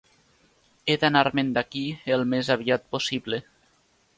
He 0.87 0.95
d'anar-me 1.03 1.43
d'aquí 1.57 1.83
el 2.17 2.27
més 2.33 2.51
aviat 2.57 2.89
possible. 2.97 3.41